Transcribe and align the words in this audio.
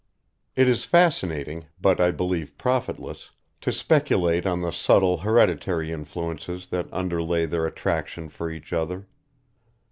It 0.55 0.67
is 0.67 0.83
fascinating, 0.83 1.67
but 1.79 1.99
I 2.01 2.09
believe 2.09 2.57
profitless, 2.57 3.29
to 3.59 3.71
speculate 3.71 4.47
on 4.47 4.61
the 4.61 4.71
subtle 4.71 5.19
hereditary 5.19 5.91
influences 5.91 6.69
that 6.69 6.91
underlay 6.91 7.45
their 7.45 7.67
attraction 7.67 8.27
for 8.27 8.49
each 8.49 8.73
other. 8.73 9.05